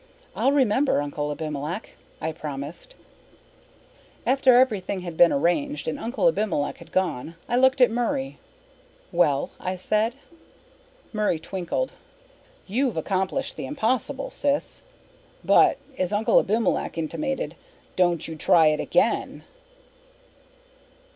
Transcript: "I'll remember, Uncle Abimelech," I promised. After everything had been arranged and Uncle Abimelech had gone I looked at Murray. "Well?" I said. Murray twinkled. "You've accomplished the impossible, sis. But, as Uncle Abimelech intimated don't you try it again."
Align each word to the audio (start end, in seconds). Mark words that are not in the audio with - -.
"I'll 0.35 0.51
remember, 0.51 0.99
Uncle 0.99 1.31
Abimelech," 1.31 1.91
I 2.19 2.31
promised. 2.31 2.95
After 4.25 4.55
everything 4.55 5.01
had 5.01 5.15
been 5.15 5.31
arranged 5.31 5.87
and 5.87 5.99
Uncle 5.99 6.27
Abimelech 6.27 6.77
had 6.79 6.91
gone 6.91 7.35
I 7.47 7.55
looked 7.57 7.81
at 7.81 7.91
Murray. 7.91 8.39
"Well?" 9.11 9.51
I 9.59 9.75
said. 9.75 10.15
Murray 11.13 11.37
twinkled. 11.37 11.93
"You've 12.65 12.97
accomplished 12.97 13.57
the 13.57 13.67
impossible, 13.67 14.31
sis. 14.31 14.81
But, 15.45 15.77
as 15.99 16.11
Uncle 16.11 16.39
Abimelech 16.39 16.97
intimated 16.97 17.53
don't 17.95 18.27
you 18.27 18.35
try 18.35 18.69
it 18.69 18.79
again." 18.79 19.43